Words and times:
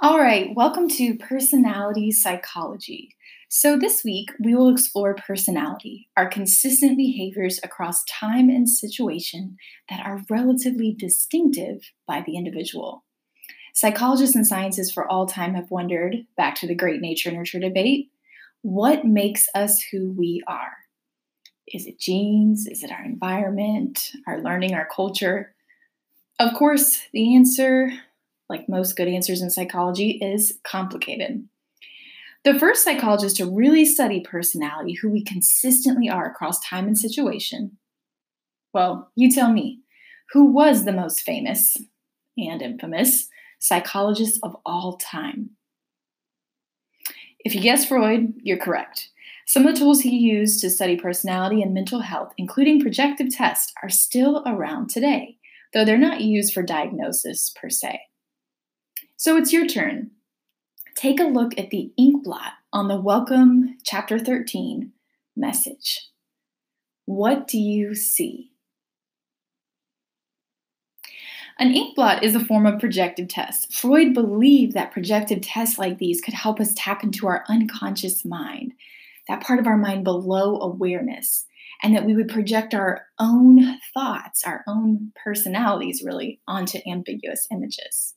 All 0.00 0.20
right, 0.20 0.54
welcome 0.54 0.88
to 0.90 1.16
Personality 1.16 2.12
Psychology. 2.12 3.16
So, 3.48 3.76
this 3.76 4.04
week 4.04 4.30
we 4.38 4.54
will 4.54 4.68
explore 4.68 5.16
personality, 5.16 6.08
our 6.16 6.28
consistent 6.28 6.96
behaviors 6.96 7.58
across 7.64 8.04
time 8.04 8.48
and 8.48 8.68
situation 8.68 9.56
that 9.90 10.06
are 10.06 10.22
relatively 10.30 10.94
distinctive 10.96 11.90
by 12.06 12.22
the 12.24 12.36
individual. 12.36 13.02
Psychologists 13.74 14.36
and 14.36 14.46
scientists 14.46 14.92
for 14.92 15.04
all 15.10 15.26
time 15.26 15.54
have 15.54 15.72
wondered, 15.72 16.18
back 16.36 16.54
to 16.60 16.68
the 16.68 16.76
great 16.76 17.00
nature 17.00 17.32
nurture 17.32 17.58
debate, 17.58 18.12
what 18.62 19.04
makes 19.04 19.48
us 19.52 19.82
who 19.90 20.12
we 20.12 20.44
are? 20.46 20.76
Is 21.66 21.86
it 21.86 21.98
genes? 21.98 22.68
Is 22.68 22.84
it 22.84 22.92
our 22.92 23.04
environment, 23.04 24.12
our 24.28 24.40
learning, 24.40 24.74
our 24.74 24.86
culture? 24.94 25.56
Of 26.38 26.54
course, 26.54 27.00
the 27.12 27.34
answer 27.34 27.90
like 28.48 28.68
most 28.68 28.96
good 28.96 29.08
answers 29.08 29.42
in 29.42 29.50
psychology, 29.50 30.18
is 30.22 30.58
complicated. 30.64 31.48
The 32.44 32.58
first 32.58 32.84
psychologist 32.84 33.36
to 33.36 33.50
really 33.50 33.84
study 33.84 34.20
personality, 34.20 34.94
who 34.94 35.10
we 35.10 35.24
consistently 35.24 36.08
are 36.08 36.26
across 36.26 36.60
time 36.60 36.86
and 36.86 36.96
situation, 36.96 37.78
well, 38.72 39.10
you 39.16 39.30
tell 39.30 39.52
me, 39.52 39.80
who 40.32 40.44
was 40.44 40.84
the 40.84 40.92
most 40.92 41.22
famous 41.22 41.76
and 42.36 42.62
infamous 42.62 43.28
psychologist 43.58 44.38
of 44.42 44.56
all 44.64 44.96
time? 44.98 45.50
If 47.40 47.54
you 47.54 47.60
guess 47.60 47.86
Freud, 47.86 48.34
you're 48.42 48.58
correct. 48.58 49.10
Some 49.46 49.66
of 49.66 49.74
the 49.74 49.80
tools 49.80 50.00
he 50.00 50.16
used 50.16 50.60
to 50.60 50.70
study 50.70 50.96
personality 50.96 51.62
and 51.62 51.72
mental 51.72 52.00
health, 52.00 52.32
including 52.36 52.80
projective 52.80 53.34
tests, 53.34 53.72
are 53.82 53.88
still 53.88 54.42
around 54.46 54.90
today, 54.90 55.38
though 55.72 55.84
they're 55.84 55.96
not 55.96 56.20
used 56.20 56.52
for 56.52 56.62
diagnosis 56.62 57.52
per 57.58 57.70
se. 57.70 58.00
So 59.20 59.36
it's 59.36 59.52
your 59.52 59.66
turn. 59.66 60.12
Take 60.94 61.18
a 61.18 61.24
look 61.24 61.58
at 61.58 61.70
the 61.70 61.90
ink 61.98 62.22
blot 62.22 62.52
on 62.72 62.86
the 62.86 63.00
Welcome 63.00 63.76
Chapter 63.82 64.16
13 64.16 64.92
message. 65.36 66.06
What 67.04 67.48
do 67.48 67.58
you 67.58 67.96
see? 67.96 68.52
An 71.58 71.74
ink 71.74 71.96
blot 71.96 72.22
is 72.22 72.36
a 72.36 72.44
form 72.44 72.64
of 72.64 72.78
projective 72.78 73.26
test. 73.26 73.74
Freud 73.74 74.14
believed 74.14 74.74
that 74.74 74.92
projective 74.92 75.40
tests 75.40 75.78
like 75.78 75.98
these 75.98 76.20
could 76.20 76.34
help 76.34 76.60
us 76.60 76.72
tap 76.76 77.02
into 77.02 77.26
our 77.26 77.44
unconscious 77.48 78.24
mind, 78.24 78.72
that 79.26 79.42
part 79.42 79.58
of 79.58 79.66
our 79.66 79.76
mind 79.76 80.04
below 80.04 80.60
awareness, 80.60 81.44
and 81.82 81.92
that 81.96 82.04
we 82.04 82.14
would 82.14 82.28
project 82.28 82.72
our 82.72 83.06
own 83.18 83.80
thoughts, 83.92 84.44
our 84.44 84.62
own 84.68 85.10
personalities, 85.20 86.04
really, 86.04 86.40
onto 86.46 86.78
ambiguous 86.86 87.48
images. 87.50 88.14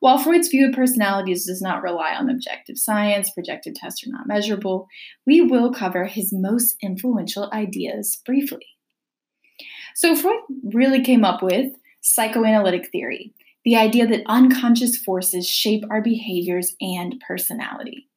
While 0.00 0.18
Freud's 0.18 0.48
view 0.48 0.68
of 0.68 0.74
personalities 0.74 1.46
does 1.46 1.60
not 1.60 1.82
rely 1.82 2.14
on 2.14 2.30
objective 2.30 2.78
science, 2.78 3.30
projective 3.30 3.74
tests 3.74 4.06
are 4.06 4.10
not 4.10 4.28
measurable, 4.28 4.86
we 5.26 5.40
will 5.40 5.72
cover 5.72 6.04
his 6.04 6.32
most 6.32 6.76
influential 6.82 7.50
ideas 7.52 8.20
briefly. 8.24 8.66
So, 9.94 10.14
Freud 10.14 10.40
really 10.72 11.02
came 11.02 11.24
up 11.24 11.42
with 11.42 11.72
psychoanalytic 12.00 12.90
theory, 12.92 13.34
the 13.64 13.76
idea 13.76 14.06
that 14.06 14.22
unconscious 14.26 14.96
forces 14.96 15.48
shape 15.48 15.82
our 15.90 16.00
behaviors 16.00 16.76
and 16.80 17.20
personality. 17.26 18.08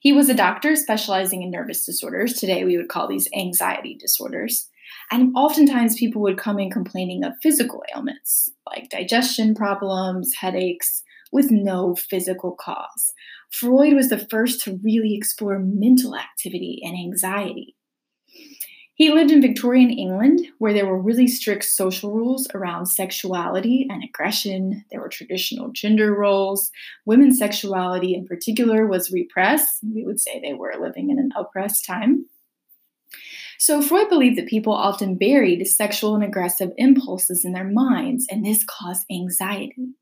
He 0.00 0.12
was 0.12 0.28
a 0.28 0.34
doctor 0.34 0.76
specializing 0.76 1.42
in 1.42 1.50
nervous 1.50 1.86
disorders. 1.86 2.34
Today, 2.34 2.64
we 2.64 2.76
would 2.76 2.90
call 2.90 3.08
these 3.08 3.28
anxiety 3.34 3.96
disorders. 3.98 4.68
And 5.10 5.34
oftentimes, 5.36 5.96
people 5.96 6.22
would 6.22 6.38
come 6.38 6.58
in 6.58 6.70
complaining 6.70 7.24
of 7.24 7.34
physical 7.42 7.82
ailments 7.94 8.50
like 8.66 8.90
digestion 8.90 9.54
problems, 9.54 10.34
headaches, 10.34 11.02
with 11.32 11.50
no 11.50 11.94
physical 11.96 12.52
cause. 12.52 13.12
Freud 13.50 13.94
was 13.94 14.08
the 14.08 14.26
first 14.30 14.62
to 14.62 14.80
really 14.82 15.14
explore 15.14 15.58
mental 15.58 16.16
activity 16.16 16.80
and 16.84 16.96
anxiety. 16.96 17.76
He 18.96 19.10
lived 19.10 19.32
in 19.32 19.42
Victorian 19.42 19.90
England, 19.90 20.46
where 20.58 20.72
there 20.72 20.86
were 20.86 21.00
really 21.00 21.26
strict 21.26 21.64
social 21.64 22.12
rules 22.12 22.46
around 22.54 22.86
sexuality 22.86 23.88
and 23.90 24.04
aggression. 24.04 24.84
There 24.92 25.00
were 25.00 25.08
traditional 25.08 25.72
gender 25.72 26.14
roles. 26.14 26.70
Women's 27.04 27.38
sexuality, 27.38 28.14
in 28.14 28.24
particular, 28.24 28.86
was 28.86 29.10
repressed. 29.10 29.80
We 29.82 30.04
would 30.04 30.20
say 30.20 30.38
they 30.40 30.54
were 30.54 30.74
living 30.80 31.10
in 31.10 31.18
an 31.18 31.30
oppressed 31.36 31.84
time. 31.84 32.26
So, 33.66 33.80
Freud 33.80 34.10
believed 34.10 34.36
that 34.36 34.46
people 34.46 34.74
often 34.74 35.16
buried 35.16 35.66
sexual 35.66 36.14
and 36.14 36.22
aggressive 36.22 36.72
impulses 36.76 37.46
in 37.46 37.52
their 37.52 37.64
minds, 37.64 38.26
and 38.30 38.44
this 38.44 38.62
caused 38.62 39.06
anxiety. 39.10 39.94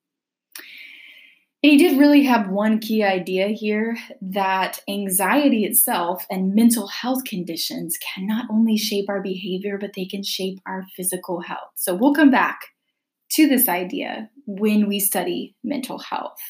And 1.62 1.71
he 1.71 1.78
did 1.78 1.97
really 1.97 2.25
have 2.25 2.50
one 2.50 2.81
key 2.81 3.05
idea 3.05 3.47
here 3.47 3.97
that 4.21 4.81
anxiety 4.89 5.65
itself 5.65 6.27
and 6.28 6.56
mental 6.56 6.89
health 6.89 7.23
conditions 7.23 7.97
can 7.99 8.27
not 8.27 8.47
only 8.50 8.77
shape 8.77 9.09
our 9.09 9.23
behavior, 9.23 9.79
but 9.79 9.93
they 9.94 10.06
can 10.06 10.25
shape 10.25 10.59
our 10.67 10.84
physical 10.97 11.43
health. 11.43 11.71
So 11.77 11.94
we'll 11.94 12.15
come 12.15 12.33
back 12.33 12.62
to 13.34 13.47
this 13.47 13.69
idea 13.69 14.29
when 14.44 14.89
we 14.89 14.99
study 14.99 15.55
mental 15.62 16.00
health. 16.00 16.41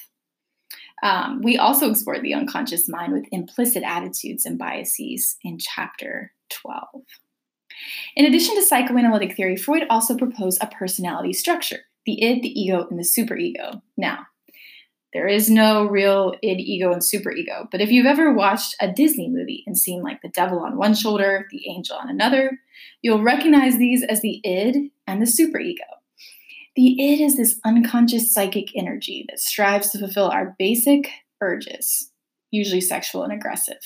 Um, 1.02 1.42
we 1.42 1.58
also 1.58 1.90
explore 1.90 2.20
the 2.20 2.32
unconscious 2.32 2.88
mind 2.88 3.12
with 3.12 3.26
implicit 3.32 3.82
attitudes 3.82 4.46
and 4.46 4.56
biases 4.56 5.36
in 5.44 5.58
chapter 5.58 6.32
12. 6.60 7.02
In 8.16 8.26
addition 8.26 8.54
to 8.56 8.62
psychoanalytic 8.62 9.36
theory, 9.36 9.56
Freud 9.56 9.86
also 9.88 10.16
proposed 10.16 10.62
a 10.62 10.66
personality 10.66 11.32
structure 11.32 11.80
the 12.04 12.20
id, 12.20 12.42
the 12.42 12.60
ego, 12.60 12.86
and 12.90 12.98
the 12.98 13.04
superego. 13.04 13.80
Now, 13.96 14.26
there 15.12 15.28
is 15.28 15.50
no 15.50 15.84
real 15.84 16.34
id, 16.42 16.58
ego, 16.58 16.90
and 16.92 17.02
superego. 17.02 17.70
But 17.70 17.80
if 17.80 17.90
you've 17.90 18.06
ever 18.06 18.32
watched 18.32 18.74
a 18.80 18.90
Disney 18.90 19.28
movie 19.28 19.62
and 19.66 19.78
seen 19.78 20.02
like 20.02 20.22
the 20.22 20.30
devil 20.30 20.60
on 20.60 20.76
one 20.76 20.94
shoulder, 20.94 21.46
the 21.50 21.68
angel 21.68 21.96
on 21.96 22.08
another, 22.08 22.58
you'll 23.02 23.22
recognize 23.22 23.78
these 23.78 24.02
as 24.04 24.20
the 24.20 24.40
id 24.44 24.90
and 25.06 25.20
the 25.20 25.26
superego. 25.26 25.86
The 26.76 27.12
id 27.12 27.22
is 27.22 27.36
this 27.36 27.60
unconscious 27.64 28.32
psychic 28.32 28.74
energy 28.74 29.26
that 29.28 29.38
strives 29.38 29.90
to 29.90 29.98
fulfill 29.98 30.30
our 30.30 30.56
basic 30.58 31.10
urges, 31.42 32.10
usually 32.52 32.80
sexual 32.80 33.24
and 33.24 33.32
aggressive. 33.32 33.80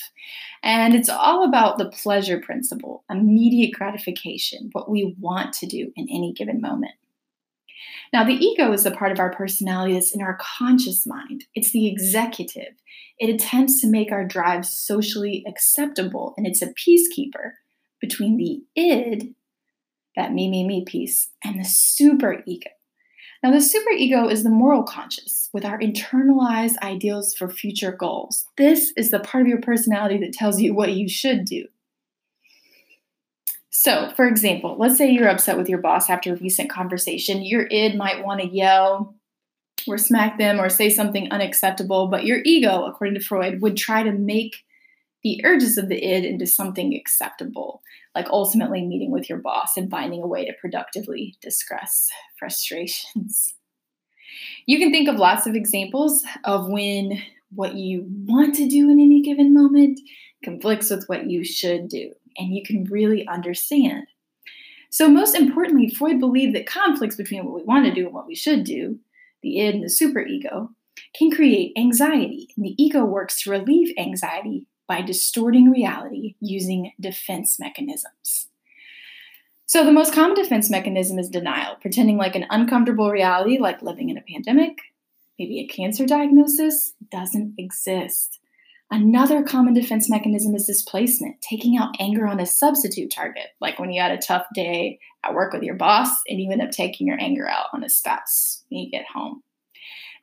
And 0.61 0.93
it's 0.93 1.09
all 1.09 1.43
about 1.43 1.79
the 1.79 1.89
pleasure 1.89 2.39
principle, 2.39 3.03
immediate 3.09 3.73
gratification, 3.73 4.69
what 4.73 4.91
we 4.91 5.15
want 5.19 5.53
to 5.53 5.65
do 5.65 5.91
in 5.95 6.07
any 6.11 6.33
given 6.33 6.61
moment. 6.61 6.93
Now, 8.13 8.23
the 8.23 8.33
ego 8.33 8.71
is 8.71 8.83
the 8.83 8.91
part 8.91 9.11
of 9.11 9.19
our 9.19 9.33
personality 9.33 9.93
that's 9.93 10.13
in 10.13 10.21
our 10.21 10.37
conscious 10.39 11.05
mind. 11.05 11.45
It's 11.55 11.71
the 11.71 11.87
executive. 11.87 12.73
It 13.19 13.33
attempts 13.33 13.81
to 13.81 13.87
make 13.87 14.11
our 14.11 14.25
drives 14.25 14.69
socially 14.69 15.43
acceptable, 15.47 16.33
and 16.37 16.45
it's 16.45 16.61
a 16.61 16.73
peacekeeper 16.73 17.53
between 17.99 18.37
the 18.37 18.61
id, 18.75 19.33
that 20.15 20.33
me, 20.33 20.49
me, 20.49 20.65
me 20.65 20.85
piece, 20.85 21.29
and 21.43 21.59
the 21.59 21.65
super 21.65 22.43
ego. 22.45 22.69
Now, 23.47 23.53
the 23.53 23.59
superego 23.59 24.29
is 24.29 24.43
the 24.43 24.49
moral 24.49 24.83
conscious 24.83 25.49
with 25.53 25.63
our 25.63 25.79
internalized 25.79 26.77
ideals 26.79 27.33
for 27.33 27.47
future 27.47 27.93
goals. 27.93 28.45
This 28.57 28.91
is 28.97 29.09
the 29.09 29.21
part 29.21 29.43
of 29.43 29.47
your 29.47 29.61
personality 29.61 30.17
that 30.17 30.33
tells 30.33 30.59
you 30.59 30.73
what 30.73 30.91
you 30.91 31.07
should 31.07 31.45
do. 31.45 31.67
So, 33.69 34.11
for 34.17 34.27
example, 34.27 34.75
let's 34.77 34.97
say 34.97 35.09
you're 35.09 35.29
upset 35.29 35.55
with 35.55 35.69
your 35.69 35.79
boss 35.79 36.09
after 36.09 36.33
a 36.33 36.35
recent 36.35 36.69
conversation. 36.69 37.41
Your 37.41 37.67
id 37.71 37.95
might 37.95 38.25
want 38.25 38.41
to 38.41 38.49
yell 38.49 39.15
or 39.87 39.97
smack 39.97 40.37
them 40.37 40.59
or 40.59 40.67
say 40.67 40.89
something 40.89 41.31
unacceptable, 41.31 42.09
but 42.09 42.25
your 42.25 42.41
ego, 42.43 42.83
according 42.83 43.17
to 43.17 43.25
Freud, 43.25 43.61
would 43.61 43.77
try 43.77 44.03
to 44.03 44.11
make 44.11 44.65
the 45.23 45.41
urges 45.43 45.77
of 45.77 45.89
the 45.89 46.03
id 46.03 46.25
into 46.25 46.45
something 46.45 46.93
acceptable, 46.93 47.81
like 48.15 48.27
ultimately 48.29 48.85
meeting 48.85 49.11
with 49.11 49.29
your 49.29 49.39
boss 49.39 49.77
and 49.77 49.89
finding 49.89 50.21
a 50.21 50.27
way 50.27 50.45
to 50.45 50.53
productively 50.59 51.35
discuss 51.41 52.07
frustrations. 52.39 53.53
You 54.65 54.77
can 54.79 54.91
think 54.91 55.07
of 55.07 55.15
lots 55.15 55.47
of 55.47 55.55
examples 55.55 56.23
of 56.43 56.69
when 56.69 57.21
what 57.49 57.75
you 57.75 58.05
want 58.25 58.55
to 58.55 58.67
do 58.67 58.89
in 58.89 58.99
any 58.99 59.21
given 59.21 59.53
moment 59.53 59.99
conflicts 60.43 60.89
with 60.89 61.05
what 61.07 61.29
you 61.29 61.43
should 61.43 61.87
do 61.87 62.11
and 62.37 62.53
you 62.53 62.63
can 62.63 62.83
really 62.85 63.27
understand. 63.27 64.07
So, 64.89 65.09
most 65.09 65.35
importantly, 65.35 65.89
Freud 65.89 66.19
believed 66.19 66.55
that 66.55 66.65
conflicts 66.65 67.15
between 67.15 67.45
what 67.45 67.55
we 67.55 67.63
want 67.63 67.85
to 67.85 67.93
do 67.93 68.05
and 68.05 68.13
what 68.13 68.27
we 68.27 68.35
should 68.35 68.63
do, 68.63 68.99
the 69.41 69.59
id 69.59 69.75
and 69.75 69.83
the 69.83 69.87
superego, 69.87 70.69
can 71.15 71.29
create 71.29 71.73
anxiety. 71.77 72.49
And 72.55 72.65
the 72.65 72.81
ego 72.81 73.03
works 73.03 73.41
to 73.43 73.51
relieve 73.51 73.93
anxiety 73.97 74.65
by 74.87 75.01
distorting 75.01 75.71
reality 75.71 76.35
using 76.39 76.93
defense 76.99 77.59
mechanisms. 77.59 78.47
So, 79.65 79.83
the 79.83 79.91
most 79.91 80.13
common 80.13 80.35
defense 80.35 80.69
mechanism 80.69 81.19
is 81.19 81.29
denial, 81.29 81.75
pretending 81.81 82.17
like 82.17 82.35
an 82.35 82.45
uncomfortable 82.49 83.11
reality, 83.11 83.57
like 83.59 83.81
living 83.81 84.09
in 84.09 84.17
a 84.17 84.21
pandemic, 84.21 84.77
maybe 85.37 85.59
a 85.59 85.67
cancer 85.67 86.05
diagnosis, 86.05 86.93
doesn't 87.11 87.55
exist. 87.57 88.39
Another 88.89 89.43
common 89.43 89.73
defense 89.73 90.09
mechanism 90.09 90.55
is 90.55 90.65
displacement, 90.65 91.41
taking 91.41 91.77
out 91.77 91.93
anger 91.99 92.25
on 92.25 92.39
a 92.39 92.45
substitute 92.45 93.11
target, 93.11 93.47
like 93.59 93.77
when 93.77 93.91
you 93.91 94.01
had 94.01 94.13
a 94.13 94.17
tough 94.17 94.45
day 94.55 94.99
at 95.25 95.33
work 95.33 95.51
with 95.51 95.63
your 95.63 95.75
boss 95.75 96.09
and 96.29 96.39
you 96.39 96.49
end 96.49 96.61
up 96.61 96.71
taking 96.71 97.05
your 97.05 97.19
anger 97.19 97.49
out 97.49 97.65
on 97.73 97.83
a 97.83 97.89
spouse 97.89 98.63
when 98.69 98.79
you 98.79 98.89
get 98.89 99.05
home. 99.13 99.43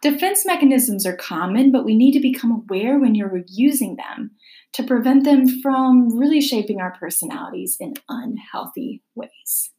Defense 0.05 0.45
mechanisms 0.45 1.07
are 1.07 1.17
common, 1.17 1.73
but 1.73 1.87
we 1.87 1.97
need 1.97 2.13
to 2.13 2.21
become 2.21 2.51
aware 2.51 2.99
when 2.99 3.15
you're 3.15 3.43
using 3.49 3.97
them 3.97 4.33
to 4.75 4.83
prevent 4.83 5.25
them 5.25 5.49
from 5.63 6.15
really 6.15 6.43
shaping 6.43 6.79
our 6.79 6.95
personalities 6.95 7.79
in 7.81 7.95
unhealthy 8.11 9.03
ways. 9.15 9.71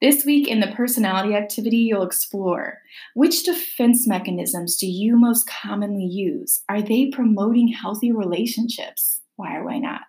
This 0.00 0.24
week 0.24 0.48
in 0.48 0.60
the 0.60 0.72
personality 0.74 1.34
activity, 1.34 1.76
you'll 1.76 2.02
explore 2.02 2.78
which 3.14 3.42
defense 3.42 4.06
mechanisms 4.08 4.78
do 4.78 4.86
you 4.86 5.18
most 5.18 5.46
commonly 5.46 6.06
use? 6.06 6.58
Are 6.70 6.80
they 6.80 7.10
promoting 7.10 7.68
healthy 7.68 8.12
relationships? 8.12 9.20
Why 9.36 9.56
or 9.56 9.66
why 9.66 9.80
not? 9.80 10.00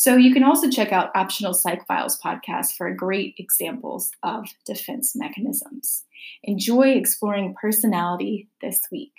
So 0.00 0.16
you 0.16 0.32
can 0.32 0.42
also 0.42 0.70
check 0.70 0.92
out 0.92 1.14
Optional 1.14 1.52
Psych 1.52 1.86
Files 1.86 2.18
podcast 2.18 2.72
for 2.74 2.90
great 2.94 3.34
examples 3.36 4.10
of 4.22 4.46
defense 4.64 5.12
mechanisms. 5.14 6.04
Enjoy 6.42 6.92
exploring 6.92 7.54
personality 7.60 8.48
this 8.62 8.80
week. 8.90 9.12